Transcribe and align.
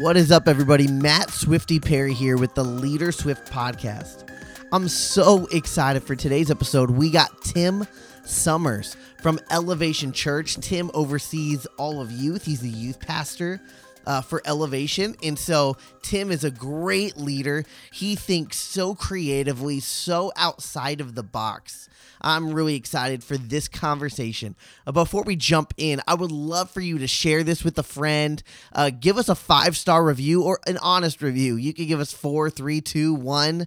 What 0.00 0.16
is 0.16 0.32
up, 0.32 0.48
everybody? 0.48 0.88
Matt 0.88 1.28
Swifty 1.28 1.78
Perry 1.78 2.14
here 2.14 2.38
with 2.38 2.54
the 2.54 2.64
Leader 2.64 3.12
Swift 3.12 3.52
podcast. 3.52 4.26
I'm 4.72 4.88
so 4.88 5.46
excited 5.52 6.02
for 6.02 6.16
today's 6.16 6.50
episode. 6.50 6.88
We 6.88 7.10
got 7.10 7.42
Tim 7.42 7.86
Somers 8.24 8.96
from 9.20 9.38
Elevation 9.50 10.12
Church. 10.12 10.56
Tim 10.56 10.90
oversees 10.94 11.66
all 11.76 12.00
of 12.00 12.10
youth, 12.10 12.46
he's 12.46 12.62
the 12.62 12.70
youth 12.70 12.98
pastor. 12.98 13.60
Uh, 14.06 14.22
for 14.22 14.40
elevation. 14.46 15.14
And 15.22 15.38
so 15.38 15.76
Tim 16.02 16.30
is 16.32 16.42
a 16.42 16.50
great 16.50 17.18
leader. 17.18 17.64
He 17.92 18.16
thinks 18.16 18.56
so 18.56 18.94
creatively, 18.94 19.78
so 19.80 20.32
outside 20.36 21.00
of 21.00 21.14
the 21.14 21.22
box. 21.22 21.88
I'm 22.22 22.52
really 22.52 22.74
excited 22.74 23.24
for 23.24 23.36
this 23.36 23.68
conversation. 23.68 24.56
Uh, 24.86 24.92
before 24.92 25.22
we 25.22 25.36
jump 25.36 25.74
in, 25.76 26.00
I 26.06 26.14
would 26.14 26.32
love 26.32 26.70
for 26.70 26.80
you 26.80 26.98
to 26.98 27.06
share 27.06 27.42
this 27.42 27.64
with 27.64 27.78
a 27.78 27.82
friend. 27.82 28.42
Uh, 28.72 28.90
give 28.90 29.16
us 29.16 29.28
a 29.28 29.34
five 29.34 29.76
star 29.76 30.04
review 30.04 30.42
or 30.42 30.60
an 30.66 30.78
honest 30.78 31.22
review. 31.22 31.56
You 31.56 31.72
can 31.72 31.86
give 31.86 32.00
us 32.00 32.12
four, 32.12 32.50
three, 32.50 32.80
two, 32.80 33.14
one 33.14 33.66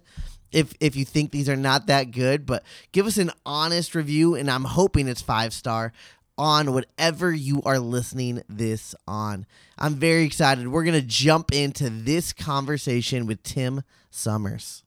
if 0.52 0.72
if 0.80 0.94
you 0.94 1.04
think 1.04 1.32
these 1.32 1.48
are 1.48 1.56
not 1.56 1.88
that 1.88 2.12
good, 2.12 2.46
but 2.46 2.62
give 2.92 3.06
us 3.06 3.18
an 3.18 3.32
honest 3.44 3.94
review 3.94 4.36
and 4.36 4.48
I'm 4.50 4.64
hoping 4.64 5.08
it's 5.08 5.20
5 5.20 5.52
star 5.52 5.92
on 6.36 6.72
whatever 6.72 7.32
you 7.32 7.62
are 7.64 7.78
listening 7.78 8.42
this 8.48 8.94
on. 9.06 9.46
I'm 9.78 9.94
very 9.94 10.24
excited. 10.24 10.68
We're 10.68 10.84
going 10.84 11.00
to 11.00 11.06
jump 11.06 11.52
into 11.52 11.90
this 11.90 12.32
conversation 12.32 13.26
with 13.26 13.42
Tim 13.42 13.82
Somers. 14.10 14.82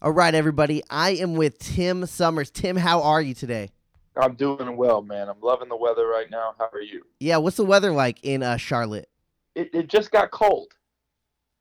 All 0.00 0.10
right, 0.10 0.34
everybody. 0.34 0.82
I 0.90 1.10
am 1.10 1.34
with 1.34 1.60
Tim 1.60 2.06
Somers. 2.06 2.50
Tim, 2.50 2.76
how 2.76 3.02
are 3.02 3.22
you 3.22 3.34
today? 3.34 3.70
I'm 4.16 4.34
doing 4.34 4.76
well, 4.76 5.00
man. 5.00 5.28
I'm 5.28 5.40
loving 5.40 5.68
the 5.68 5.76
weather 5.76 6.08
right 6.08 6.28
now. 6.28 6.54
How 6.58 6.68
are 6.72 6.80
you? 6.80 7.06
Yeah, 7.20 7.36
what's 7.36 7.56
the 7.56 7.64
weather 7.64 7.92
like 7.92 8.18
in 8.24 8.42
uh, 8.42 8.56
Charlotte? 8.56 9.08
It, 9.54 9.70
it 9.74 9.88
just 9.88 10.10
got 10.10 10.30
cold. 10.30 10.72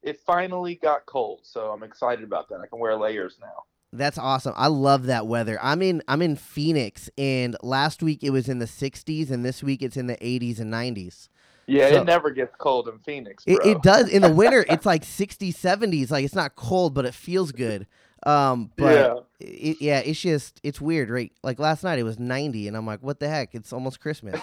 It 0.04 0.20
finally 0.26 0.76
got 0.76 1.06
cold, 1.06 1.42
so 1.44 1.70
I'm 1.72 1.84
excited 1.84 2.24
about 2.24 2.50
that. 2.50 2.60
I 2.62 2.68
can 2.68 2.80
wear 2.80 2.96
layers 2.98 3.38
now. 3.40 3.64
That's 3.94 4.18
awesome. 4.18 4.54
I 4.56 4.68
love 4.68 5.08
that 5.08 5.28
weather. 5.28 5.60
I'm 5.62 5.82
in 5.82 6.02
I'm 6.08 6.22
in 6.22 6.38
Phoenix 6.38 7.10
and 7.18 7.58
last 7.62 8.02
week 8.02 8.24
it 8.24 8.30
was 8.30 8.48
in 8.48 8.60
the 8.60 8.66
60s 8.66 9.30
and 9.30 9.44
this 9.44 9.62
week 9.62 9.82
it's 9.82 9.98
in 9.98 10.08
the 10.08 10.16
80s 10.16 10.60
and 10.62 10.74
90s. 10.74 11.28
Yeah, 11.68 11.90
So- 11.90 12.02
it 12.02 12.06
never 12.06 12.32
gets 12.32 12.56
cold 12.58 12.88
in 12.88 13.00
Phoenix, 13.00 13.44
It, 13.46 13.60
it 13.66 13.82
does 13.82 14.08
in 14.10 14.22
the 14.22 14.32
winter. 14.32 14.66
It's 14.70 14.86
like 14.86 15.04
60s, 15.04 15.56
70s. 15.58 16.10
Like 16.10 16.24
it's 16.24 16.34
not 16.36 16.56
cold, 16.56 16.94
but 16.94 17.06
it 17.06 17.14
feels 17.14 17.52
good. 17.52 17.86
Um, 18.26 18.72
but 18.78 18.94
yeah, 18.94 19.20
it, 19.42 19.82
yeah, 19.82 20.00
it's 20.00 20.22
just 20.22 20.60
it's 20.64 20.80
weird, 20.80 21.10
right? 21.10 21.32
Like 21.44 21.60
last 21.60 21.84
night 21.84 22.00
it 22.00 22.04
was 22.04 22.20
90, 22.20 22.68
and 22.68 22.78
I'm 22.78 22.86
like, 22.86 23.02
what 23.02 23.20
the 23.20 23.28
heck? 23.28 23.56
It's 23.56 23.74
almost 23.74 24.00
Christmas. 24.00 24.40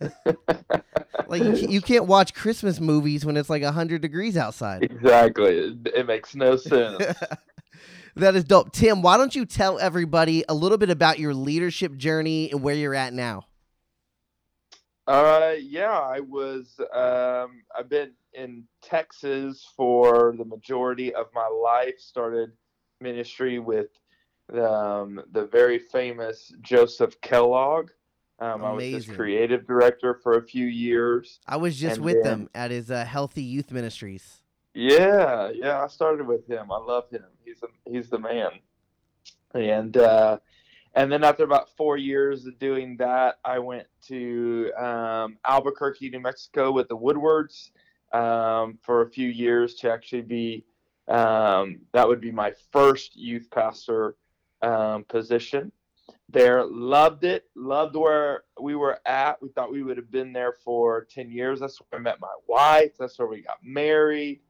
Like 1.28 1.42
you, 1.42 1.68
you 1.68 1.80
can't 1.80 2.06
watch 2.06 2.34
Christmas 2.34 2.80
movies 2.80 3.24
when 3.24 3.36
it's 3.36 3.50
like 3.50 3.62
100 3.62 4.00
degrees 4.00 4.36
outside. 4.36 4.82
exactly. 4.84 5.58
It, 5.58 5.88
it 5.94 6.06
makes 6.06 6.34
no 6.34 6.56
sense. 6.56 6.98
that 8.16 8.36
is 8.36 8.44
dope. 8.44 8.72
Tim, 8.72 9.02
why 9.02 9.16
don't 9.16 9.34
you 9.34 9.44
tell 9.44 9.78
everybody 9.78 10.44
a 10.48 10.54
little 10.54 10.78
bit 10.78 10.90
about 10.90 11.18
your 11.18 11.34
leadership 11.34 11.96
journey 11.96 12.50
and 12.50 12.62
where 12.62 12.74
you're 12.74 12.94
at 12.94 13.12
now? 13.12 13.46
Uh, 15.06 15.54
yeah, 15.60 15.98
I 15.98 16.20
was. 16.20 16.80
Um, 16.92 17.62
I've 17.76 17.88
been 17.88 18.12
in 18.32 18.64
Texas 18.82 19.64
for 19.76 20.34
the 20.36 20.44
majority 20.44 21.14
of 21.14 21.26
my 21.32 21.46
life. 21.46 21.94
Started 21.98 22.50
ministry 23.00 23.58
with 23.60 23.86
um, 24.52 25.20
the 25.32 25.46
very 25.46 25.78
famous 25.78 26.52
Joseph 26.60 27.20
Kellogg. 27.20 27.90
Um, 28.38 28.62
I 28.64 28.72
was 28.72 28.84
his 28.84 29.06
creative 29.06 29.66
director 29.66 30.20
for 30.22 30.36
a 30.36 30.42
few 30.42 30.66
years. 30.66 31.40
I 31.46 31.56
was 31.56 31.78
just 31.78 31.96
And 31.96 32.04
with 32.04 32.22
then- 32.22 32.40
them 32.40 32.50
at 32.54 32.70
his 32.70 32.90
uh, 32.90 33.04
Healthy 33.04 33.42
Youth 33.42 33.70
Ministries. 33.72 34.42
Yeah, 34.74 35.50
yeah, 35.54 35.82
I 35.82 35.86
started 35.86 36.26
with 36.26 36.46
him. 36.46 36.70
I 36.70 36.76
love 36.76 37.08
him. 37.10 37.24
He's 37.46 37.62
a, 37.62 37.90
he's 37.90 38.10
the 38.10 38.18
man. 38.18 38.50
And 39.54 39.96
uh, 39.96 40.36
and 40.94 41.10
then 41.10 41.24
after 41.24 41.44
about 41.44 41.70
four 41.78 41.96
years 41.96 42.44
of 42.44 42.58
doing 42.58 42.98
that, 42.98 43.38
I 43.42 43.58
went 43.58 43.86
to 44.08 44.70
um, 44.78 45.38
Albuquerque, 45.46 46.10
New 46.10 46.20
Mexico, 46.20 46.72
with 46.72 46.88
the 46.88 46.96
Woodwards 46.96 47.70
um, 48.12 48.78
for 48.82 49.00
a 49.00 49.08
few 49.08 49.28
years 49.28 49.76
to 49.76 49.90
actually 49.90 50.22
be 50.22 50.64
um, 51.08 51.80
that 51.94 52.06
would 52.06 52.20
be 52.20 52.30
my 52.30 52.52
first 52.70 53.16
youth 53.16 53.48
pastor 53.50 54.16
um, 54.62 55.04
position. 55.04 55.72
There, 56.28 56.64
loved 56.64 57.24
it, 57.24 57.44
loved 57.54 57.94
where 57.94 58.44
we 58.60 58.74
were 58.74 58.98
at. 59.06 59.40
We 59.40 59.48
thought 59.48 59.70
we 59.72 59.82
would 59.82 59.96
have 59.96 60.10
been 60.10 60.32
there 60.32 60.52
for 60.52 61.04
ten 61.04 61.30
years. 61.30 61.60
That's 61.60 61.80
where 61.80 62.00
I 62.00 62.02
met 62.02 62.20
my 62.20 62.34
wife. 62.48 62.92
That's 62.98 63.18
where 63.18 63.28
we 63.28 63.42
got 63.42 63.58
married. 63.62 64.40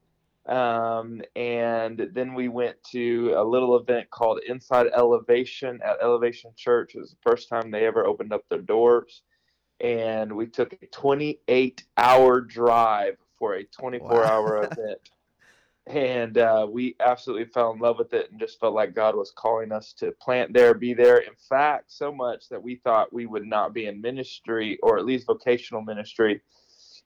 Um, 0.46 1.22
and 1.34 2.08
then 2.12 2.32
we 2.34 2.48
went 2.48 2.82
to 2.92 3.34
a 3.36 3.42
little 3.42 3.76
event 3.76 4.08
called 4.10 4.40
Inside 4.46 4.86
Elevation 4.96 5.80
at 5.84 6.00
Elevation 6.00 6.52
Church. 6.56 6.94
It 6.94 7.00
was 7.00 7.10
the 7.10 7.30
first 7.30 7.48
time 7.48 7.70
they 7.70 7.84
ever 7.84 8.06
opened 8.06 8.32
up 8.32 8.42
their 8.48 8.62
doors. 8.62 9.22
And 9.80 10.32
we 10.32 10.46
took 10.46 10.72
a 10.72 10.86
28 10.86 11.84
hour 11.96 12.40
drive 12.40 13.16
for 13.38 13.54
a 13.54 13.64
24 13.64 14.24
hour 14.24 14.56
Wow. 14.56 14.62
event. 14.72 15.10
And 15.86 16.36
uh, 16.38 16.66
we 16.68 16.96
absolutely 16.98 17.44
fell 17.44 17.72
in 17.72 17.78
love 17.78 17.98
with 17.98 18.12
it 18.12 18.30
and 18.30 18.40
just 18.40 18.58
felt 18.58 18.74
like 18.74 18.94
God 18.94 19.14
was 19.14 19.30
calling 19.30 19.70
us 19.70 19.92
to 19.98 20.10
plant 20.20 20.52
there, 20.52 20.74
be 20.74 20.94
there. 20.94 21.18
In 21.18 21.34
fact, 21.48 21.92
so 21.92 22.12
much 22.12 22.48
that 22.48 22.60
we 22.62 22.76
thought 22.76 23.12
we 23.12 23.26
would 23.26 23.46
not 23.46 23.72
be 23.72 23.86
in 23.86 24.00
ministry 24.00 24.78
or 24.82 24.98
at 24.98 25.06
least 25.06 25.26
vocational 25.26 25.82
ministry 25.82 26.40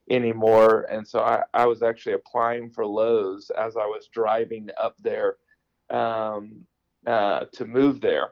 anymore. 0.09 0.87
And 0.91 1.07
so 1.07 1.21
I, 1.21 1.43
I 1.53 1.67
was 1.67 1.83
actually 1.83 2.15
applying 2.15 2.71
for 2.71 2.87
Lowe's 2.87 3.51
as 3.51 3.77
I 3.77 3.85
was 3.85 4.09
driving 4.13 4.71
up 4.81 4.97
there 5.03 5.37
um, 5.91 6.65
uh, 7.07 7.45
to 7.53 7.67
move 7.67 8.01
there. 8.01 8.31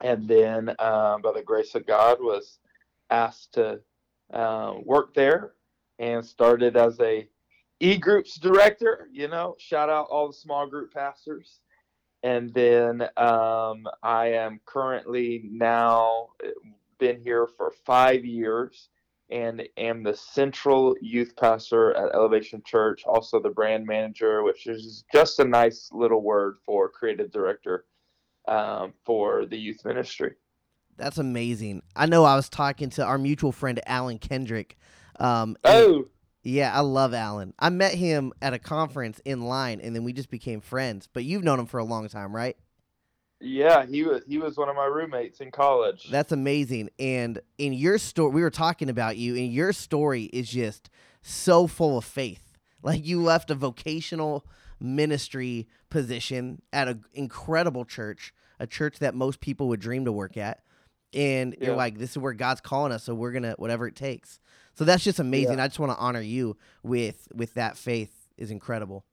And 0.00 0.26
then, 0.26 0.70
um, 0.80 1.22
by 1.22 1.32
the 1.32 1.44
grace 1.44 1.76
of 1.76 1.86
God, 1.86 2.18
was 2.20 2.58
asked 3.10 3.54
to 3.54 3.78
uh, 4.32 4.74
work 4.82 5.14
there 5.14 5.52
and 6.00 6.24
started 6.26 6.76
as 6.76 6.98
a 6.98 7.28
e-groups 7.82 8.38
director. 8.38 9.08
You 9.12 9.28
know, 9.28 9.56
shout 9.58 9.90
out 9.90 10.06
all 10.10 10.28
the 10.28 10.32
small 10.32 10.66
group 10.66 10.94
pastors. 10.94 11.60
And 12.22 12.54
then 12.54 13.02
um, 13.16 13.86
I 14.02 14.28
am 14.28 14.60
currently 14.64 15.42
now 15.50 16.28
uh, 16.44 16.50
been 16.98 17.20
here 17.20 17.48
for 17.48 17.72
five 17.84 18.24
years 18.24 18.88
and 19.30 19.62
am 19.76 20.02
the 20.02 20.14
central 20.14 20.94
youth 21.00 21.34
pastor 21.36 21.94
at 21.94 22.14
Elevation 22.14 22.62
Church, 22.64 23.02
also 23.04 23.40
the 23.40 23.48
brand 23.50 23.86
manager, 23.86 24.42
which 24.42 24.66
is 24.66 25.04
just 25.12 25.40
a 25.40 25.44
nice 25.44 25.88
little 25.90 26.22
word 26.22 26.58
for 26.64 26.88
creative 26.88 27.32
director 27.32 27.86
um, 28.46 28.92
for 29.04 29.46
the 29.46 29.56
youth 29.56 29.84
ministry. 29.84 30.34
That's 30.96 31.18
amazing. 31.18 31.82
I 31.96 32.06
know 32.06 32.24
I 32.24 32.36
was 32.36 32.48
talking 32.48 32.90
to 32.90 33.04
our 33.04 33.18
mutual 33.18 33.52
friend 33.52 33.80
Alan 33.86 34.18
Kendrick. 34.18 34.76
Um, 35.18 35.56
Oh, 35.64 36.04
yeah, 36.42 36.72
I 36.74 36.80
love 36.80 37.14
Alan. 37.14 37.54
I 37.58 37.70
met 37.70 37.94
him 37.94 38.32
at 38.42 38.52
a 38.52 38.58
conference 38.58 39.20
in 39.24 39.42
line, 39.42 39.80
and 39.80 39.94
then 39.94 40.04
we 40.04 40.12
just 40.12 40.30
became 40.30 40.60
friends. 40.60 41.08
But 41.12 41.24
you've 41.24 41.44
known 41.44 41.60
him 41.60 41.66
for 41.66 41.78
a 41.78 41.84
long 41.84 42.08
time, 42.08 42.34
right? 42.34 42.56
yeah, 43.42 43.84
he 43.86 44.04
was 44.04 44.22
he 44.26 44.38
was 44.38 44.56
one 44.56 44.68
of 44.68 44.76
my 44.76 44.86
roommates 44.86 45.40
in 45.40 45.50
college. 45.50 46.08
That's 46.10 46.32
amazing. 46.32 46.90
And 46.98 47.40
in 47.58 47.72
your 47.72 47.98
story, 47.98 48.30
we 48.30 48.42
were 48.42 48.50
talking 48.50 48.88
about 48.88 49.16
you, 49.16 49.36
and 49.36 49.52
your 49.52 49.72
story 49.72 50.24
is 50.24 50.48
just 50.48 50.88
so 51.22 51.66
full 51.66 51.98
of 51.98 52.04
faith. 52.04 52.56
Like 52.82 53.06
you 53.06 53.22
left 53.22 53.50
a 53.50 53.54
vocational 53.54 54.46
ministry 54.80 55.68
position 55.90 56.62
at 56.72 56.88
an 56.88 57.04
incredible 57.12 57.84
church, 57.84 58.32
a 58.58 58.66
church 58.66 58.98
that 59.00 59.14
most 59.14 59.40
people 59.40 59.68
would 59.68 59.80
dream 59.80 60.04
to 60.04 60.12
work 60.12 60.36
at. 60.36 60.60
And 61.14 61.54
you're 61.60 61.76
like, 61.76 61.98
this 61.98 62.10
is 62.10 62.18
where 62.18 62.32
God's 62.32 62.60
calling 62.60 62.90
us, 62.90 63.04
so 63.04 63.14
we're 63.14 63.32
gonna 63.32 63.54
whatever 63.58 63.86
it 63.86 63.96
takes. 63.96 64.40
So 64.74 64.84
that's 64.84 65.04
just 65.04 65.18
amazing. 65.18 65.60
I 65.60 65.68
just 65.68 65.78
want 65.78 65.92
to 65.92 65.98
honor 65.98 66.20
you 66.20 66.56
with 66.82 67.28
with 67.34 67.54
that 67.54 67.76
faith 67.76 68.12
is 68.36 68.50
incredible. 68.50 69.04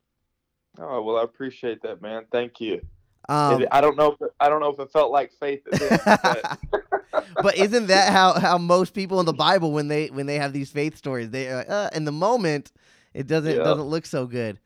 oh 0.77 1.01
well, 1.01 1.17
I 1.17 1.23
appreciate 1.23 1.81
that, 1.83 2.01
man. 2.01 2.25
Thank 2.31 2.61
you. 2.61 2.81
Um, 3.27 3.65
I 3.71 3.79
don't 3.81 3.95
know. 3.95 4.13
If 4.13 4.21
it, 4.21 4.31
I 4.39 4.49
don't 4.49 4.59
know 4.59 4.69
if 4.71 4.79
it 4.79 4.91
felt 4.91 5.11
like 5.11 5.31
faith. 5.33 5.61
This, 5.69 5.99
but 6.05 6.59
but 7.43 7.57
isn't 7.57 7.87
that 7.87 8.11
how 8.11 8.39
how 8.39 8.57
most 8.57 8.93
people 8.93 9.19
in 9.19 9.25
the 9.25 9.33
Bible 9.33 9.71
when 9.71 9.87
they 9.87 10.07
when 10.07 10.25
they 10.25 10.35
have 10.35 10.53
these 10.53 10.71
faith 10.71 10.97
stories 10.97 11.29
they 11.29 11.49
are 11.49 11.57
like, 11.57 11.69
uh, 11.69 11.89
in 11.93 12.05
the 12.05 12.11
moment 12.11 12.71
it 13.13 13.27
doesn't 13.27 13.55
Yeah. 13.55 13.63
doesn't 13.63 13.85
look 13.85 14.05
so 14.05 14.25
good. 14.25 14.59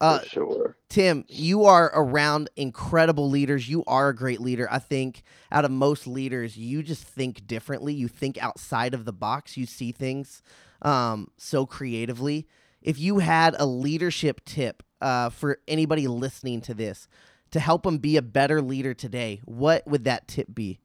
Uh, 0.00 0.20
sure. 0.22 0.76
Tim, 0.88 1.24
you 1.28 1.64
are 1.64 1.90
around 1.94 2.50
incredible 2.56 3.30
leaders. 3.30 3.68
You 3.68 3.84
are 3.86 4.10
a 4.10 4.14
great 4.14 4.40
leader. 4.40 4.68
I 4.70 4.78
think 4.78 5.22
out 5.50 5.64
of 5.64 5.70
most 5.70 6.06
leaders, 6.06 6.56
you 6.56 6.82
just 6.82 7.04
think 7.04 7.46
differently. 7.46 7.94
You 7.94 8.08
think 8.08 8.36
outside 8.42 8.92
of 8.92 9.04
the 9.04 9.12
box. 9.12 9.56
You 9.56 9.66
see 9.66 9.92
things 9.92 10.42
um, 10.82 11.28
so 11.36 11.64
creatively. 11.64 12.46
If 12.82 12.98
you 12.98 13.20
had 13.20 13.56
a 13.58 13.64
leadership 13.64 14.44
tip 14.44 14.82
uh, 15.00 15.30
for 15.30 15.58
anybody 15.66 16.06
listening 16.06 16.60
to 16.62 16.74
this 16.74 17.08
to 17.52 17.60
help 17.60 17.84
them 17.84 17.98
be 17.98 18.16
a 18.16 18.22
better 18.22 18.60
leader 18.60 18.94
today, 18.94 19.40
what 19.44 19.86
would 19.86 20.04
that 20.04 20.28
tip 20.28 20.48
be? 20.52 20.80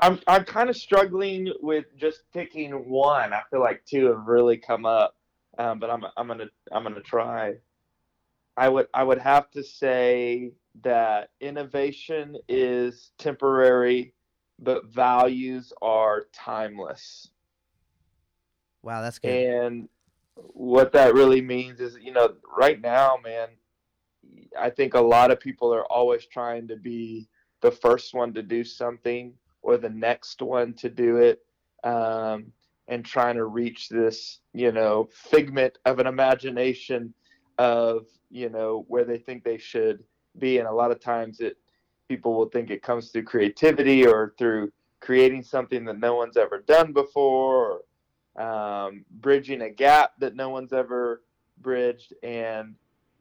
I'm 0.00 0.20
I'm 0.26 0.44
kind 0.44 0.68
of 0.68 0.76
struggling 0.76 1.52
with 1.60 1.86
just 1.96 2.22
picking 2.32 2.72
one. 2.88 3.32
I 3.32 3.42
feel 3.50 3.60
like 3.60 3.82
two 3.84 4.06
have 4.06 4.26
really 4.26 4.58
come 4.58 4.84
up, 4.84 5.16
um, 5.58 5.78
but 5.78 5.90
I'm 5.90 6.04
I'm 6.16 6.28
gonna 6.28 6.48
I'm 6.70 6.82
gonna 6.82 7.00
try. 7.00 7.54
I 8.56 8.68
would 8.68 8.88
I 8.94 9.02
would 9.02 9.18
have 9.18 9.50
to 9.52 9.62
say 9.62 10.52
that 10.82 11.30
innovation 11.40 12.36
is 12.48 13.10
temporary, 13.18 14.14
but 14.58 14.86
values 14.86 15.72
are 15.82 16.26
timeless. 16.32 17.28
Wow, 18.82 19.02
that's 19.02 19.18
good. 19.18 19.30
And 19.30 19.88
what 20.34 20.92
that 20.92 21.14
really 21.14 21.40
means 21.40 21.80
is, 21.80 21.98
you 22.00 22.12
know, 22.12 22.34
right 22.56 22.80
now, 22.80 23.18
man, 23.22 23.48
I 24.58 24.70
think 24.70 24.94
a 24.94 25.00
lot 25.00 25.30
of 25.30 25.40
people 25.40 25.72
are 25.74 25.84
always 25.86 26.26
trying 26.26 26.68
to 26.68 26.76
be 26.76 27.28
the 27.60 27.70
first 27.70 28.14
one 28.14 28.32
to 28.34 28.42
do 28.42 28.64
something 28.64 29.32
or 29.62 29.76
the 29.76 29.90
next 29.90 30.42
one 30.42 30.72
to 30.74 30.88
do 30.88 31.16
it 31.16 31.40
um, 31.84 32.52
and 32.88 33.04
trying 33.04 33.34
to 33.36 33.44
reach 33.44 33.88
this 33.88 34.40
you 34.52 34.72
know 34.72 35.08
figment 35.12 35.78
of 35.84 35.98
an 35.98 36.06
imagination 36.06 37.12
of 37.58 38.06
you 38.30 38.48
know 38.48 38.84
where 38.88 39.04
they 39.04 39.18
think 39.18 39.44
they 39.44 39.58
should 39.58 40.02
be. 40.38 40.58
And 40.58 40.68
a 40.68 40.72
lot 40.72 40.90
of 40.90 41.00
times 41.00 41.40
it 41.40 41.56
people 42.08 42.34
will 42.34 42.48
think 42.48 42.70
it 42.70 42.82
comes 42.82 43.10
through 43.10 43.24
creativity 43.24 44.06
or 44.06 44.34
through 44.38 44.72
creating 45.00 45.42
something 45.42 45.84
that 45.84 45.98
no 45.98 46.14
one's 46.14 46.36
ever 46.36 46.60
done 46.60 46.92
before 46.92 47.82
or 48.36 48.42
um, 48.42 49.04
bridging 49.10 49.62
a 49.62 49.70
gap 49.70 50.12
that 50.18 50.36
no 50.36 50.48
one's 50.48 50.72
ever 50.72 51.22
bridged. 51.58 52.14
And 52.22 52.74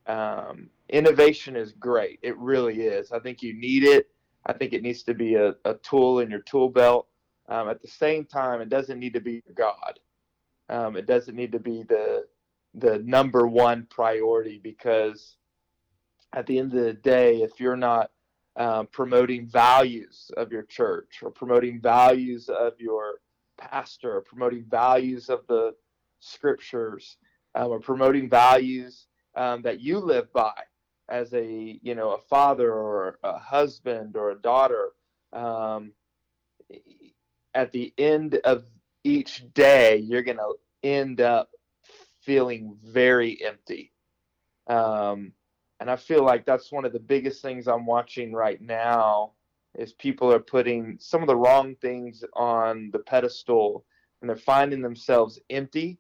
um, 0.08 0.70
innovation 0.90 1.56
is 1.56 1.72
great. 1.74 2.20
It 2.22 2.38
really 2.38 2.82
is. 2.82 3.12
I 3.12 3.20
think 3.20 3.42
you 3.42 3.54
need 3.54 3.84
it. 3.84 4.10
I 4.46 4.54
think 4.54 4.74
it 4.74 4.84
needs 4.84 5.04
to 5.04 5.14
be 5.14 5.36
a, 5.36 5.56
a 5.66 5.74
tool 5.76 6.20
in 6.20 6.30
your 6.30 6.42
tool 6.42 6.70
belt. 6.70 7.08
Um, 7.48 7.70
at 7.70 7.82
the 7.82 7.88
same 7.88 8.26
time, 8.26 8.62
it 8.62 8.70
doesn't 8.70 9.00
need 9.00 9.14
to 9.14 9.20
be 9.20 9.44
God. 9.54 10.00
Um, 10.70 10.96
it 10.96 11.06
doesn't 11.06 11.36
need 11.36 11.52
to 11.52 11.60
be 11.60 11.84
the 11.84 12.26
the 12.78 13.00
number 13.00 13.48
one 13.48 13.88
priority 13.90 14.60
because 14.62 15.38
at 16.34 16.46
the 16.46 16.60
end 16.60 16.74
of 16.74 16.84
the 16.84 16.94
day, 16.94 17.42
if 17.42 17.60
you're 17.60 17.78
not 17.78 18.12
um, 18.58 18.88
promoting 18.88 19.48
values 19.48 20.32
of 20.38 20.52
your 20.52 20.64
church 20.64 21.20
or 21.24 21.32
promoting 21.32 21.80
values 21.82 22.50
of 22.50 22.74
your 22.80 23.22
pastor 23.58 24.18
or 24.18 24.22
promoting 24.22 24.66
values 24.70 25.30
of 25.30 25.46
the 25.48 25.74
scriptures 26.20 27.18
um, 27.56 27.70
or 27.70 27.80
promoting 27.80 28.30
values 28.30 29.08
um, 29.36 29.62
that 29.62 29.80
you 29.80 30.00
live 30.00 30.32
by, 30.34 30.54
as 31.10 31.34
a 31.34 31.80
you 31.82 31.94
know 31.96 32.14
a 32.14 32.18
father 32.18 32.74
or 32.74 33.20
a 33.24 33.38
husband 33.38 34.16
or 34.16 34.32
a 34.32 34.42
daughter 34.42 34.90
um, 35.34 35.92
at 37.54 37.72
the 37.72 37.94
end 37.98 38.40
of 38.44 38.64
each 39.04 39.46
day 39.54 39.98
you're 39.98 40.24
to 40.24 40.54
end 40.84 41.22
up 41.22 41.50
feeling 42.26 42.78
very 42.84 43.42
empty 43.44 43.92
um, 44.68 45.32
and 45.80 45.90
i 45.90 45.96
feel 45.96 46.24
like 46.24 46.46
that's 46.46 46.72
one 46.72 46.86
of 46.86 46.94
the 46.94 47.00
biggest 47.00 47.42
things 47.42 47.68
i'm 47.68 47.86
watching 47.86 48.34
right 48.34 48.62
now 48.62 49.32
is 49.78 49.94
people 49.94 50.32
are 50.32 50.40
putting 50.40 50.98
some 51.00 51.22
of 51.22 51.28
the 51.28 51.36
wrong 51.36 51.76
things 51.82 52.24
on 52.34 52.90
the 52.92 53.00
pedestal 53.00 53.86
and 54.22 54.30
they're 54.30 54.38
finding 54.38 54.82
themselves 54.82 55.40
empty 55.50 56.00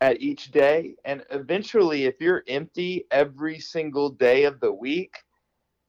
at 0.00 0.20
each 0.20 0.50
day. 0.50 0.96
And 1.04 1.24
eventually, 1.30 2.04
if 2.04 2.20
you're 2.20 2.42
empty 2.48 3.06
every 3.10 3.58
single 3.58 4.10
day 4.10 4.44
of 4.44 4.60
the 4.60 4.72
week, 4.72 5.16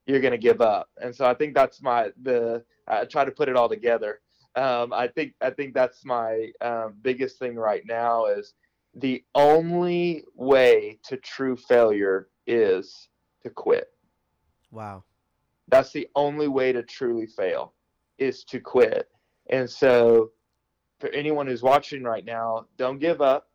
you're 0.05 0.21
going 0.21 0.31
to 0.31 0.37
give 0.37 0.61
up. 0.61 0.89
And 1.01 1.15
so 1.15 1.25
I 1.25 1.33
think 1.33 1.55
that's 1.55 1.81
my 1.81 2.11
the 2.21 2.63
I 2.87 3.05
try 3.05 3.25
to 3.25 3.31
put 3.31 3.49
it 3.49 3.55
all 3.55 3.69
together. 3.69 4.21
Um, 4.55 4.93
I 4.93 5.07
think 5.07 5.33
I 5.41 5.49
think 5.49 5.73
that's 5.73 6.05
my 6.05 6.51
um, 6.61 6.95
biggest 7.01 7.39
thing 7.39 7.55
right 7.55 7.83
now 7.85 8.27
is 8.27 8.53
the 8.95 9.23
only 9.35 10.23
way 10.35 10.99
to 11.03 11.17
true 11.17 11.55
failure 11.55 12.29
is 12.47 13.09
to 13.43 13.49
quit. 13.49 13.89
Wow. 14.71 15.03
That's 15.67 15.91
the 15.91 16.07
only 16.15 16.47
way 16.47 16.71
to 16.71 16.83
truly 16.83 17.27
fail 17.27 17.73
is 18.17 18.43
to 18.45 18.59
quit. 18.59 19.09
And 19.49 19.69
so 19.69 20.31
for 20.99 21.09
anyone 21.09 21.47
who's 21.47 21.63
watching 21.63 22.03
right 22.03 22.23
now, 22.23 22.67
don't 22.77 22.99
give 22.99 23.21
up 23.21 23.47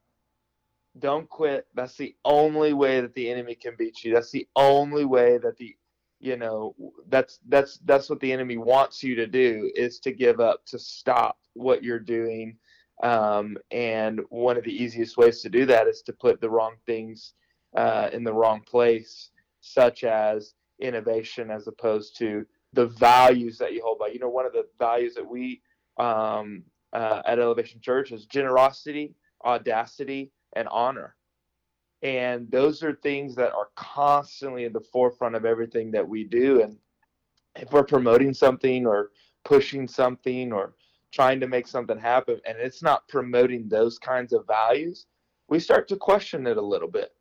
don't 0.98 1.28
quit. 1.28 1.66
That's 1.74 1.96
the 1.96 2.14
only 2.24 2.72
way 2.72 3.00
that 3.00 3.14
the 3.14 3.30
enemy 3.30 3.54
can 3.54 3.74
beat 3.78 4.02
you. 4.02 4.12
That's 4.12 4.30
the 4.30 4.48
only 4.56 5.04
way 5.04 5.38
that 5.38 5.56
the 5.56 5.76
you 6.18 6.36
know 6.36 6.74
that's 7.08 7.38
that's 7.48 7.78
that's 7.84 8.10
what 8.10 8.20
the 8.20 8.32
enemy 8.32 8.58
wants 8.58 9.02
you 9.02 9.14
to 9.14 9.26
do 9.26 9.70
is 9.74 9.98
to 10.00 10.12
give 10.12 10.38
up 10.38 10.66
to 10.66 10.78
stop 10.78 11.38
what 11.54 11.82
you're 11.82 11.98
doing 11.98 12.56
um, 13.02 13.56
and 13.70 14.20
one 14.28 14.56
of 14.56 14.64
the 14.64 14.82
easiest 14.82 15.16
ways 15.16 15.40
to 15.40 15.48
do 15.48 15.66
that 15.66 15.86
is 15.86 16.02
to 16.02 16.12
put 16.12 16.40
the 16.40 16.50
wrong 16.50 16.74
things 16.86 17.34
uh, 17.76 18.10
in 18.12 18.24
the 18.24 18.32
wrong 18.32 18.60
place 18.60 19.30
such 19.60 20.04
as 20.04 20.54
innovation 20.80 21.50
as 21.50 21.66
opposed 21.66 22.16
to 22.18 22.46
the 22.72 22.86
values 22.86 23.58
that 23.58 23.72
you 23.72 23.82
hold 23.82 23.98
by 23.98 24.08
you 24.08 24.18
know 24.18 24.28
one 24.28 24.46
of 24.46 24.52
the 24.52 24.66
values 24.78 25.14
that 25.14 25.26
we 25.26 25.60
um, 25.98 26.62
uh, 26.92 27.22
at 27.26 27.38
elevation 27.38 27.80
church 27.80 28.12
is 28.12 28.26
generosity 28.26 29.14
audacity 29.44 30.30
and 30.54 30.68
honor. 30.68 31.16
And 32.02 32.50
those 32.50 32.82
are 32.82 32.94
things 32.94 33.34
that 33.36 33.52
are 33.52 33.68
constantly 33.76 34.64
at 34.64 34.72
the 34.72 34.80
forefront 34.80 35.34
of 35.34 35.44
everything 35.44 35.90
that 35.92 36.08
we 36.08 36.24
do. 36.24 36.62
And 36.62 36.76
if 37.56 37.72
we're 37.72 37.84
promoting 37.84 38.32
something 38.32 38.86
or 38.86 39.10
pushing 39.44 39.86
something 39.86 40.52
or 40.52 40.74
trying 41.12 41.40
to 41.40 41.48
make 41.48 41.66
something 41.66 41.98
happen 41.98 42.40
and 42.46 42.58
it's 42.58 42.82
not 42.82 43.08
promoting 43.08 43.68
those 43.68 43.98
kinds 43.98 44.32
of 44.32 44.46
values, 44.46 45.06
we 45.48 45.58
start 45.58 45.88
to 45.88 45.96
question 45.96 46.46
it 46.46 46.56
a 46.56 46.62
little 46.62 46.88
bit. 46.88 47.12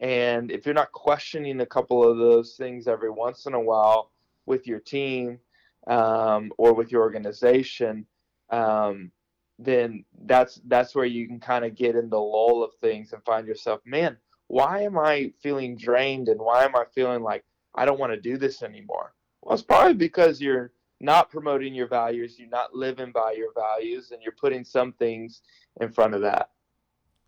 And 0.00 0.50
if 0.50 0.64
you're 0.64 0.74
not 0.74 0.92
questioning 0.92 1.60
a 1.60 1.66
couple 1.66 2.08
of 2.08 2.16
those 2.16 2.54
things 2.54 2.88
every 2.88 3.10
once 3.10 3.46
in 3.46 3.52
a 3.52 3.60
while 3.60 4.10
with 4.46 4.66
your 4.66 4.80
team 4.80 5.38
um, 5.86 6.52
or 6.56 6.72
with 6.72 6.90
your 6.90 7.02
organization, 7.02 8.06
um, 8.48 9.12
then 9.58 10.04
that's 10.24 10.60
that's 10.66 10.94
where 10.94 11.04
you 11.04 11.28
can 11.28 11.38
kind 11.38 11.66
of 11.66 11.74
get 11.74 11.96
in 11.96 12.08
the 12.08 12.18
lull 12.18 12.64
of 12.64 12.70
things 12.80 13.12
and 13.12 13.22
find 13.24 13.46
yourself, 13.46 13.80
man, 13.84 14.16
why 14.48 14.80
am 14.82 14.98
I 14.98 15.32
feeling 15.42 15.76
drained 15.76 16.28
and 16.28 16.40
why 16.40 16.64
am 16.64 16.74
I 16.74 16.84
feeling 16.94 17.22
like 17.22 17.44
I 17.74 17.84
don't 17.84 18.00
want 18.00 18.12
to 18.12 18.20
do 18.20 18.38
this 18.38 18.62
anymore? 18.62 19.12
Well, 19.42 19.54
it's 19.54 19.62
probably 19.62 19.94
because 19.94 20.40
you're 20.40 20.72
not 21.00 21.30
promoting 21.30 21.74
your 21.74 21.88
values, 21.88 22.38
you're 22.38 22.48
not 22.48 22.74
living 22.74 23.12
by 23.12 23.32
your 23.32 23.52
values, 23.54 24.10
and 24.10 24.22
you're 24.22 24.32
putting 24.32 24.64
some 24.64 24.92
things 24.92 25.42
in 25.80 25.90
front 25.90 26.14
of 26.14 26.20
that. 26.22 26.50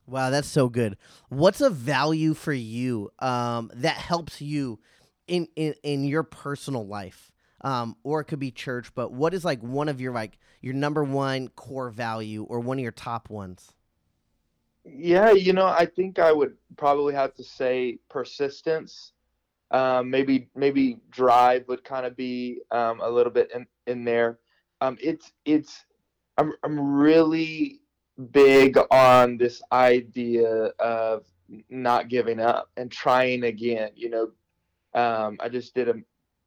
Wow, 0.06 0.30
that's 0.30 0.48
so 0.48 0.68
good. 0.68 0.96
What's 1.28 1.60
a 1.60 1.70
value 1.70 2.34
for 2.34 2.52
you 2.52 3.10
um, 3.20 3.70
that 3.74 3.96
helps 3.96 4.40
you 4.40 4.80
in, 5.26 5.48
in 5.56 5.74
in 5.82 6.04
your 6.04 6.22
personal 6.22 6.86
life? 6.86 7.32
um, 7.62 7.96
or 8.02 8.20
it 8.20 8.24
could 8.24 8.38
be 8.38 8.50
church. 8.50 8.94
But 8.94 9.12
what 9.12 9.34
is 9.34 9.44
like 9.44 9.60
one 9.60 9.88
of 9.88 10.00
your 10.00 10.12
like 10.12 10.38
your 10.60 10.74
number 10.74 11.02
one 11.04 11.48
core 11.48 11.90
value 11.90 12.44
or 12.44 12.60
one 12.60 12.78
of 12.78 12.82
your 12.82 12.92
top 12.92 13.30
ones? 13.30 13.72
Yeah, 14.84 15.30
you 15.30 15.52
know, 15.52 15.66
I 15.66 15.86
think 15.86 16.18
I 16.18 16.32
would 16.32 16.56
probably 16.76 17.14
have 17.14 17.34
to 17.34 17.44
say 17.44 17.98
persistence. 18.08 19.12
Um, 19.72 20.10
maybe 20.10 20.48
maybe 20.54 20.98
drive 21.10 21.66
would 21.68 21.82
kind 21.82 22.04
of 22.04 22.16
be 22.16 22.60
um, 22.70 23.00
a 23.00 23.08
little 23.08 23.32
bit 23.32 23.50
in 23.54 23.66
in 23.86 24.04
there. 24.04 24.38
Um, 24.80 24.98
it's 25.00 25.32
it's 25.44 25.84
I'm 26.38 26.52
I'm 26.62 26.78
really 26.78 27.80
big 28.30 28.78
on 28.90 29.38
this 29.38 29.62
idea 29.72 30.66
of 30.78 31.24
not 31.70 32.08
giving 32.08 32.38
up 32.38 32.70
and 32.76 32.90
trying 32.90 33.44
again. 33.44 33.90
You 33.94 34.10
know, 34.10 35.00
um, 35.00 35.38
I 35.40 35.48
just 35.48 35.74
did 35.74 35.88
a 35.88 35.94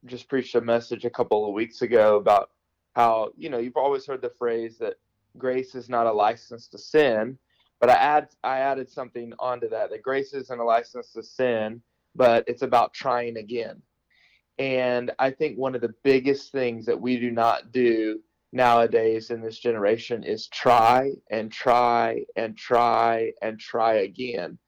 just 0.06 0.28
preached 0.28 0.54
a 0.54 0.60
message 0.60 1.04
a 1.04 1.10
couple 1.10 1.46
of 1.46 1.54
weeks 1.54 1.82
ago 1.82 2.16
about 2.16 2.50
how 2.94 3.30
you 3.36 3.50
know 3.50 3.58
you've 3.58 3.76
always 3.76 4.06
heard 4.06 4.22
the 4.22 4.32
phrase 4.38 4.78
that 4.78 4.94
grace 5.36 5.74
is 5.74 5.88
not 5.88 6.06
a 6.06 6.12
license 6.12 6.66
to 6.68 6.78
sin 6.78 7.36
but 7.80 7.90
i 7.90 7.94
add 7.94 8.28
i 8.42 8.58
added 8.58 8.88
something 8.88 9.32
onto 9.38 9.68
that 9.68 9.90
that 9.90 10.02
grace 10.02 10.32
isn't 10.32 10.60
a 10.60 10.64
license 10.64 11.12
to 11.12 11.22
sin 11.22 11.80
but 12.16 12.44
it's 12.46 12.62
about 12.62 12.92
trying 12.92 13.36
again 13.36 13.80
and 14.58 15.12
i 15.18 15.30
think 15.30 15.56
one 15.56 15.74
of 15.74 15.80
the 15.80 15.94
biggest 16.02 16.52
things 16.52 16.86
that 16.86 17.00
we 17.00 17.18
do 17.18 17.30
not 17.30 17.72
do 17.72 18.20
nowadays 18.52 19.30
in 19.30 19.42
this 19.42 19.58
generation 19.58 20.22
is 20.24 20.46
try 20.48 21.10
and 21.30 21.52
try 21.52 22.24
and 22.36 22.56
try 22.56 23.30
and 23.42 23.58
try 23.60 23.94
again 23.94 24.58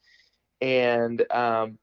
and 0.60 1.30
um, 1.32 1.78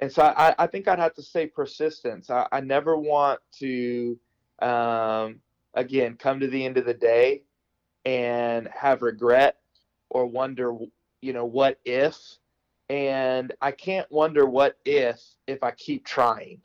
and 0.00 0.10
so 0.10 0.22
I, 0.22 0.54
I 0.58 0.66
think 0.66 0.88
I'd 0.88 0.98
have 0.98 1.14
to 1.14 1.22
say 1.22 1.46
persistence. 1.46 2.30
I, 2.30 2.46
I 2.50 2.60
never 2.60 2.96
want 2.96 3.40
to, 3.58 4.18
um, 4.62 5.40
again, 5.74 6.16
come 6.18 6.40
to 6.40 6.48
the 6.48 6.64
end 6.64 6.78
of 6.78 6.86
the 6.86 6.94
day 6.94 7.42
and 8.06 8.66
have 8.68 9.02
regret 9.02 9.58
or 10.08 10.26
wonder, 10.26 10.74
you 11.20 11.32
know, 11.34 11.44
what 11.44 11.78
if. 11.84 12.16
And 12.90 13.54
I 13.60 13.70
can't 13.70 14.10
wonder 14.10 14.46
what 14.46 14.76
if 14.84 15.22
if 15.46 15.62
I 15.62 15.70
keep 15.70 16.04
trying, 16.04 16.60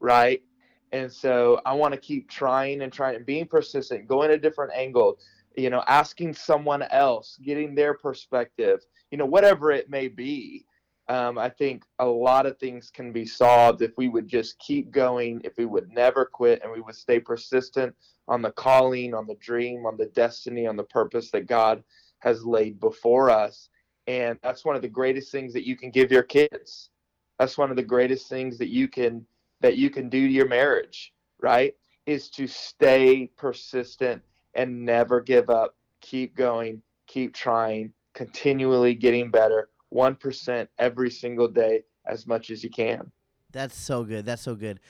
right? 0.00 0.42
And 0.90 1.10
so 1.10 1.60
I 1.64 1.72
want 1.74 1.94
to 1.94 2.00
keep 2.00 2.28
trying 2.28 2.82
and 2.82 2.92
trying 2.92 3.14
and 3.14 3.24
being 3.24 3.46
persistent, 3.46 4.08
going 4.08 4.32
a 4.32 4.36
different 4.36 4.72
angle, 4.74 5.18
you 5.56 5.70
know, 5.70 5.84
asking 5.86 6.34
someone 6.34 6.82
else, 6.82 7.38
getting 7.44 7.76
their 7.76 7.94
perspective, 7.94 8.80
you 9.12 9.18
know, 9.18 9.24
whatever 9.24 9.70
it 9.70 9.88
may 9.88 10.08
be. 10.08 10.66
Um, 11.08 11.38
I 11.38 11.48
think 11.48 11.84
a 12.00 12.06
lot 12.06 12.44
of 12.46 12.58
things 12.58 12.90
can 12.90 13.12
be 13.12 13.24
solved 13.24 13.82
if 13.82 13.92
we 13.96 14.08
would 14.08 14.26
just 14.26 14.58
keep 14.58 14.90
going, 14.90 15.40
if 15.44 15.56
we 15.56 15.64
would 15.64 15.90
never 15.92 16.24
quit, 16.24 16.60
and 16.64 16.72
we 16.72 16.80
would 16.80 16.96
stay 16.96 17.20
persistent 17.20 17.94
on 18.26 18.42
the 18.42 18.50
calling, 18.50 19.14
on 19.14 19.28
the 19.28 19.36
dream, 19.36 19.86
on 19.86 19.96
the 19.96 20.06
destiny, 20.06 20.66
on 20.66 20.76
the 20.76 20.84
purpose 20.84 21.30
that 21.30 21.46
God 21.46 21.84
has 22.18 22.44
laid 22.44 22.80
before 22.80 23.30
us. 23.30 23.68
And 24.06 24.38
that's 24.42 24.64
one 24.64 24.76
of 24.76 24.82
the 24.82 24.88
greatest 24.88 25.30
things 25.30 25.52
that 25.52 25.66
you 25.66 25.76
can 25.76 25.90
give 25.90 26.10
your 26.10 26.22
kids. 26.22 26.90
That's 27.38 27.56
one 27.56 27.70
of 27.70 27.76
the 27.76 27.82
greatest 27.82 28.28
things 28.28 28.58
that 28.58 28.68
you 28.68 28.88
can 28.88 29.24
that 29.60 29.76
you 29.76 29.90
can 29.90 30.08
do 30.08 30.26
to 30.26 30.32
your 30.32 30.48
marriage, 30.48 31.12
right? 31.40 31.74
Is 32.06 32.28
to 32.30 32.46
stay 32.46 33.30
persistent 33.36 34.22
and 34.54 34.84
never 34.84 35.20
give 35.20 35.50
up. 35.50 35.76
Keep 36.00 36.34
going, 36.34 36.82
keep 37.06 37.32
trying, 37.32 37.92
continually 38.12 38.94
getting 38.94 39.30
better, 39.30 39.68
1% 39.94 40.68
every 40.78 41.10
single 41.10 41.48
day 41.48 41.84
as 42.06 42.26
much 42.26 42.50
as 42.50 42.64
you 42.64 42.70
can. 42.70 43.10
That's 43.52 43.76
so 43.76 44.02
good. 44.02 44.26
That's 44.26 44.42
so 44.42 44.54
good. 44.54 44.80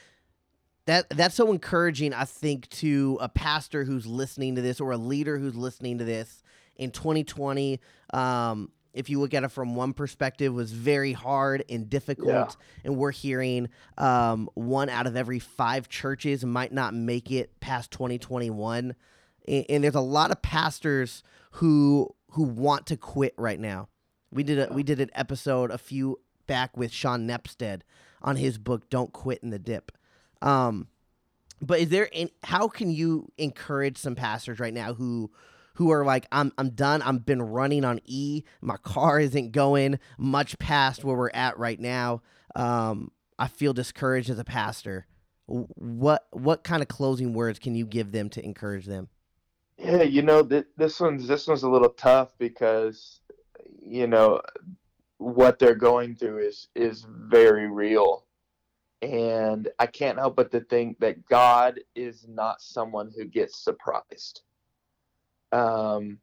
That 0.85 1.09
that's 1.09 1.35
so 1.35 1.51
encouraging 1.51 2.13
I 2.13 2.25
think 2.25 2.67
to 2.69 3.17
a 3.21 3.29
pastor 3.29 3.85
who's 3.85 4.05
listening 4.05 4.55
to 4.55 4.61
this 4.61 4.81
or 4.81 4.91
a 4.91 4.97
leader 4.97 5.37
who's 5.37 5.55
listening 5.55 5.97
to 5.99 6.03
this 6.03 6.43
in 6.75 6.91
2020 6.91 7.79
um, 8.13 8.69
if 8.93 9.09
you 9.09 9.19
look 9.19 9.33
at 9.33 9.43
it 9.43 9.49
from 9.49 9.75
one 9.75 9.93
perspective, 9.93 10.53
was 10.53 10.71
very 10.71 11.13
hard 11.13 11.63
and 11.69 11.89
difficult. 11.89 12.27
Yeah. 12.27 12.49
And 12.83 12.97
we're 12.97 13.11
hearing 13.11 13.69
um, 13.97 14.49
one 14.53 14.89
out 14.89 15.07
of 15.07 15.15
every 15.15 15.39
five 15.39 15.89
churches 15.89 16.45
might 16.45 16.71
not 16.71 16.93
make 16.93 17.31
it 17.31 17.59
past 17.59 17.91
2021. 17.91 18.95
And, 19.47 19.65
and, 19.67 19.83
there's 19.83 19.95
a 19.95 19.99
lot 20.01 20.31
of 20.31 20.41
pastors 20.41 21.23
who 21.51 22.13
who 22.31 22.43
want 22.43 22.87
to 22.87 22.97
quit 22.97 23.33
right 23.37 23.59
now. 23.59 23.89
We 24.31 24.43
did 24.43 24.59
a, 24.59 24.73
we 24.73 24.83
did 24.83 24.99
an 24.99 25.09
episode 25.13 25.71
a 25.71 25.77
few 25.77 26.19
back 26.47 26.77
with 26.77 26.91
Sean 26.91 27.27
Nepstead 27.27 27.81
on 28.21 28.37
his 28.37 28.57
book 28.57 28.89
"Don't 28.89 29.11
Quit 29.11 29.39
in 29.43 29.49
the 29.49 29.59
Dip." 29.59 29.91
Um, 30.41 30.87
but 31.61 31.79
is 31.79 31.89
there 31.89 32.09
any, 32.11 32.31
how 32.43 32.67
can 32.67 32.89
you 32.89 33.31
encourage 33.37 33.97
some 33.97 34.15
pastors 34.15 34.59
right 34.59 34.73
now 34.73 34.93
who 34.93 35.31
who 35.75 35.91
are 35.91 36.05
like, 36.05 36.27
I'm 36.31 36.51
I'm 36.57 36.71
done. 36.71 37.01
I've 37.01 37.25
been 37.25 37.41
running 37.41 37.85
on 37.85 37.99
E. 38.05 38.43
My 38.61 38.77
car 38.77 39.19
isn't 39.19 39.51
going 39.51 39.99
much 40.17 40.57
past 40.59 41.03
where 41.03 41.15
we're 41.15 41.31
at 41.33 41.57
right 41.57 41.79
now. 41.79 42.21
Um, 42.55 43.11
I 43.39 43.47
feel 43.47 43.73
discouraged 43.73 44.29
as 44.29 44.39
a 44.39 44.43
pastor. 44.43 45.07
What 45.45 46.27
what 46.31 46.63
kind 46.63 46.81
of 46.81 46.87
closing 46.87 47.33
words 47.33 47.59
can 47.59 47.75
you 47.75 47.85
give 47.85 48.11
them 48.11 48.29
to 48.29 48.43
encourage 48.43 48.85
them? 48.85 49.09
Yeah, 49.77 50.03
you 50.03 50.21
know, 50.21 50.43
th- 50.43 50.67
this 50.77 50.99
one's 50.99 51.27
this 51.27 51.47
one's 51.47 51.63
a 51.63 51.69
little 51.69 51.89
tough 51.89 52.37
because 52.37 53.19
you 53.81 54.07
know 54.07 54.41
what 55.17 55.59
they're 55.59 55.75
going 55.75 56.15
through 56.15 56.39
is 56.39 56.67
is 56.75 57.05
very 57.09 57.67
real. 57.67 58.25
And 59.01 59.67
I 59.79 59.87
can't 59.87 60.17
help 60.17 60.37
but 60.37 60.51
to 60.51 60.61
think 60.61 60.99
that 60.99 61.25
God 61.25 61.81
is 61.93 62.25
not 62.29 62.61
someone 62.61 63.11
who 63.13 63.25
gets 63.25 63.57
surprised. 63.57 64.43
Um, 65.53 66.17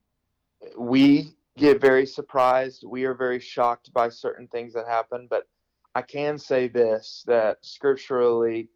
we 0.76 1.34
get 1.56 1.80
very 1.80 2.06
surprised. 2.06 2.84
We 2.86 3.04
are 3.04 3.14
very 3.14 3.40
shocked 3.40 3.92
by 3.92 4.08
certain 4.08 4.48
things 4.48 4.74
that 4.74 4.86
happen. 4.86 5.26
But 5.30 5.46
I 5.94 6.02
can 6.02 6.38
say 6.38 6.68
this 6.68 7.24
that 7.26 7.58
scripturally, 7.62 8.68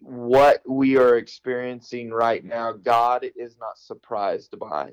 what 0.00 0.62
we 0.68 0.96
are 0.96 1.16
experiencing 1.16 2.10
right 2.10 2.44
now, 2.44 2.72
God 2.72 3.26
is 3.36 3.56
not 3.58 3.78
surprised 3.78 4.58
by. 4.58 4.90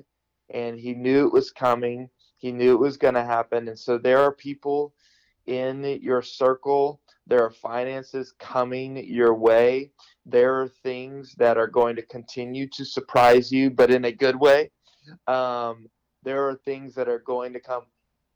And 0.50 0.78
He 0.78 0.94
knew 0.94 1.26
it 1.26 1.32
was 1.32 1.50
coming, 1.50 2.08
He 2.36 2.52
knew 2.52 2.72
it 2.72 2.80
was 2.80 2.96
going 2.96 3.14
to 3.14 3.24
happen. 3.24 3.68
And 3.68 3.78
so 3.78 3.98
there 3.98 4.20
are 4.20 4.32
people 4.32 4.94
in 5.46 5.98
your 6.02 6.22
circle, 6.22 7.00
there 7.28 7.44
are 7.44 7.50
finances 7.50 8.32
coming 8.38 8.96
your 9.06 9.34
way 9.34 9.92
there 10.28 10.60
are 10.60 10.68
things 10.68 11.34
that 11.38 11.56
are 11.56 11.66
going 11.66 11.96
to 11.96 12.02
continue 12.02 12.68
to 12.68 12.84
surprise 12.84 13.50
you, 13.50 13.70
but 13.70 13.90
in 13.90 14.04
a 14.04 14.12
good 14.12 14.36
way. 14.36 14.70
Um, 15.26 15.88
there 16.22 16.46
are 16.46 16.54
things 16.54 16.94
that 16.96 17.08
are 17.08 17.18
going 17.18 17.54
to 17.54 17.60
come. 17.60 17.84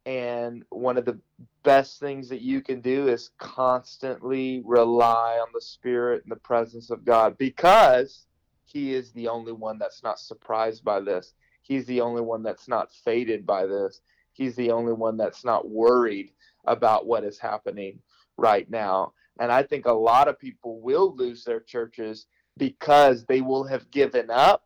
And 0.06 0.64
one 0.70 0.96
of 0.96 1.04
the 1.04 1.20
best 1.62 2.00
things 2.00 2.30
that 2.30 2.40
you 2.40 2.62
can 2.62 2.80
do 2.80 3.08
is 3.08 3.30
constantly 3.38 4.62
rely 4.64 5.38
on 5.38 5.48
the 5.52 5.60
Spirit 5.60 6.22
and 6.22 6.32
the 6.32 6.36
presence 6.36 6.88
of 6.90 7.04
God 7.04 7.36
because 7.36 8.24
He 8.64 8.94
is 8.94 9.12
the 9.12 9.28
only 9.28 9.52
one 9.52 9.78
that's 9.78 10.02
not 10.02 10.18
surprised 10.18 10.82
by 10.82 11.00
this. 11.00 11.34
He's 11.60 11.84
the 11.84 12.00
only 12.00 12.22
one 12.22 12.42
that's 12.42 12.68
not 12.68 12.90
faded 13.04 13.46
by 13.46 13.66
this. 13.66 14.00
He's 14.32 14.56
the 14.56 14.70
only 14.70 14.94
one 14.94 15.18
that's 15.18 15.44
not 15.44 15.68
worried 15.68 16.30
about 16.64 17.06
what 17.06 17.22
is 17.22 17.38
happening 17.38 17.98
right 18.36 18.68
now. 18.70 19.12
And 19.40 19.50
I 19.50 19.62
think 19.62 19.86
a 19.86 19.92
lot 19.92 20.28
of 20.28 20.38
people 20.38 20.80
will 20.80 21.14
lose 21.16 21.44
their 21.44 21.60
churches 21.60 22.26
because 22.58 23.24
they 23.24 23.40
will 23.40 23.64
have 23.64 23.90
given 23.90 24.30
up 24.30 24.64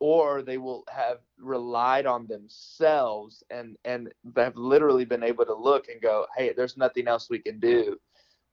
or 0.00 0.42
they 0.42 0.58
will 0.58 0.84
have 0.88 1.18
relied 1.38 2.06
on 2.06 2.26
themselves 2.26 3.42
and 3.50 3.76
and 3.84 4.12
have 4.36 4.56
literally 4.56 5.04
been 5.04 5.22
able 5.22 5.44
to 5.44 5.54
look 5.54 5.88
and 5.88 6.00
go 6.00 6.26
hey 6.36 6.52
there's 6.56 6.76
nothing 6.76 7.08
else 7.08 7.28
we 7.28 7.38
can 7.38 7.58
do 7.58 7.96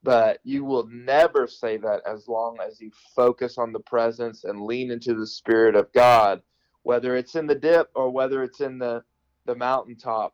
but 0.03 0.39
you 0.43 0.63
will 0.63 0.87
never 0.87 1.47
say 1.47 1.77
that 1.77 2.01
as 2.05 2.27
long 2.27 2.57
as 2.65 2.79
you 2.79 2.91
focus 3.15 3.57
on 3.57 3.71
the 3.71 3.79
presence 3.79 4.43
and 4.43 4.61
lean 4.61 4.91
into 4.91 5.13
the 5.13 5.27
spirit 5.27 5.75
of 5.75 5.91
god 5.93 6.41
whether 6.83 7.15
it's 7.15 7.35
in 7.35 7.47
the 7.47 7.55
dip 7.55 7.89
or 7.95 8.09
whether 8.09 8.43
it's 8.43 8.61
in 8.61 8.79
the 8.79 9.03
the 9.45 9.55
mountaintop 9.55 10.33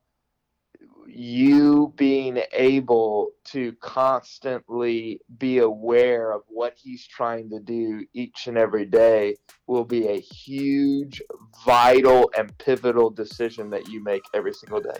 you 1.07 1.93
being 1.95 2.41
able 2.53 3.31
to 3.45 3.73
constantly 3.81 5.19
be 5.37 5.59
aware 5.59 6.31
of 6.31 6.41
what 6.47 6.75
he's 6.81 7.05
trying 7.05 7.49
to 7.49 7.59
do 7.59 8.05
each 8.13 8.47
and 8.47 8.57
every 8.57 8.85
day 8.85 9.35
will 9.67 9.85
be 9.85 10.07
a 10.07 10.19
huge, 10.19 11.21
vital, 11.65 12.31
and 12.37 12.57
pivotal 12.57 13.09
decision 13.09 13.69
that 13.69 13.87
you 13.87 14.03
make 14.03 14.23
every 14.33 14.53
single 14.53 14.81
day. 14.81 14.99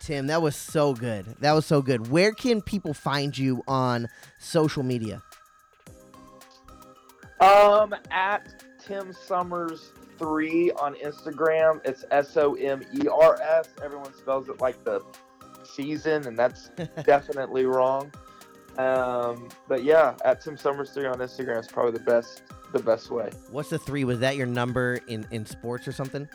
Tim, 0.00 0.26
that 0.26 0.42
was 0.42 0.54
so 0.54 0.92
good. 0.92 1.24
That 1.40 1.52
was 1.52 1.64
so 1.64 1.80
good. 1.80 2.08
Where 2.08 2.32
can 2.32 2.60
people 2.60 2.92
find 2.92 3.36
you 3.36 3.62
on 3.66 4.08
social 4.38 4.82
media? 4.82 5.22
Um, 7.40 7.94
at 8.10 8.64
Tim 8.84 9.12
Somers 9.12 9.92
three 10.18 10.70
on 10.72 10.94
Instagram. 10.96 11.80
It's 11.84 12.04
S 12.10 12.36
O 12.36 12.54
M 12.54 12.82
E 12.94 13.08
R 13.08 13.40
S. 13.40 13.68
Everyone 13.82 14.14
spells 14.14 14.48
it 14.48 14.60
like 14.60 14.82
the 14.84 15.00
season, 15.64 16.26
and 16.26 16.38
that's 16.38 16.70
definitely 17.04 17.66
wrong. 17.66 18.12
Um, 18.78 19.48
but 19.68 19.84
yeah, 19.84 20.14
at 20.24 20.40
Tim 20.40 20.56
Somers 20.56 20.90
three 20.90 21.06
on 21.06 21.18
Instagram 21.18 21.60
is 21.60 21.68
probably 21.68 21.92
the 21.92 22.04
best 22.04 22.42
the 22.72 22.80
best 22.80 23.10
way. 23.10 23.30
What's 23.50 23.70
the 23.70 23.78
three? 23.78 24.04
Was 24.04 24.18
that 24.20 24.36
your 24.36 24.46
number 24.46 25.00
in 25.06 25.26
in 25.30 25.46
sports 25.46 25.86
or 25.86 25.92
something? 25.92 26.28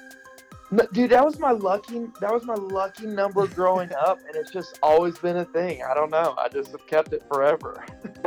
No, 0.72 0.86
dude, 0.94 1.10
that 1.10 1.26
was 1.26 1.40
my 1.40 1.52
lucky 1.52 2.08
that 2.22 2.32
was 2.32 2.46
my 2.46 2.54
lucky 2.54 3.08
number 3.08 3.48
growing 3.56 3.92
up, 3.94 4.20
and 4.28 4.36
it's 4.36 4.52
just 4.52 4.80
always 4.84 5.18
been 5.18 5.38
a 5.38 5.46
thing. 5.46 5.82
I 5.84 5.94
don't 5.94 6.12
know. 6.12 6.36
I 6.38 6.48
just 6.48 6.72
have 6.72 6.86
kept 6.88 7.14
it 7.14 7.24
forever. 7.28 7.84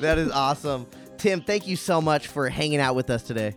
that 0.00 0.18
is 0.18 0.30
awesome. 0.30 0.86
Tim, 1.18 1.40
thank 1.40 1.66
you 1.66 1.76
so 1.76 2.00
much 2.00 2.28
for 2.28 2.48
hanging 2.48 2.80
out 2.80 2.94
with 2.94 3.10
us 3.10 3.22
today. 3.22 3.56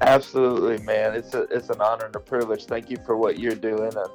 Absolutely, 0.00 0.84
man. 0.84 1.14
It's 1.14 1.34
a 1.34 1.42
it's 1.44 1.70
an 1.70 1.80
honor 1.80 2.06
and 2.06 2.16
a 2.16 2.20
privilege. 2.20 2.64
Thank 2.66 2.90
you 2.90 2.96
for 3.04 3.16
what 3.16 3.38
you're 3.38 3.54
doing. 3.54 3.96
I 3.96 4.06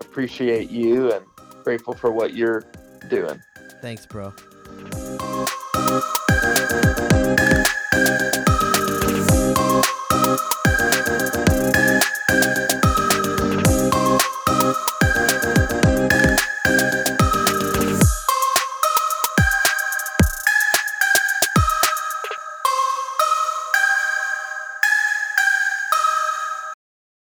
appreciate 0.00 0.70
you 0.70 1.12
and 1.12 1.24
grateful 1.62 1.94
for 1.94 2.10
what 2.10 2.34
you're 2.34 2.64
doing. 3.08 3.40
Thanks, 3.82 4.06
bro. 4.06 4.32